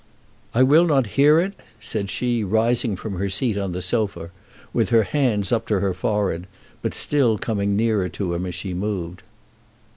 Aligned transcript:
"I 0.55 0.63
will 0.63 0.85
not 0.85 1.05
hear 1.13 1.39
it," 1.39 1.53
said 1.79 2.09
she, 2.09 2.43
rising 2.43 2.95
from 2.95 3.19
her 3.19 3.29
seat 3.29 3.55
on 3.55 3.71
the 3.71 3.83
sofa 3.83 4.31
with 4.73 4.89
her 4.89 5.03
hands 5.03 5.51
up 5.51 5.67
to 5.67 5.79
her 5.79 5.93
forehead, 5.93 6.47
but 6.81 6.95
still 6.95 7.37
coming 7.37 7.75
nearer 7.75 8.09
to 8.09 8.33
him 8.33 8.47
as 8.47 8.55
she 8.55 8.73
moved. 8.73 9.21